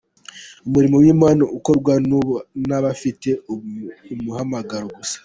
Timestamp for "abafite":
2.79-3.29